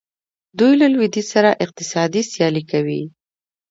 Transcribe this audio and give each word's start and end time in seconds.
دوی 0.59 0.73
له 0.81 0.87
لویدیځ 0.93 1.27
سره 1.33 1.49
اقتصادي 1.65 2.21
سیالي 2.31 2.63
کوي. 2.71 3.01